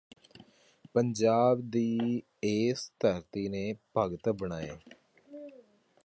ਪੰਜਾਬ 0.95 1.59
ਦੀ 1.69 2.21
ਇਸੇ 2.43 2.89
ਧਰਤੀ 2.99 3.47
ਨੇ 3.49 3.73
ਭਗਤ 3.97 4.29
ਬਣਾਏ 4.31 4.69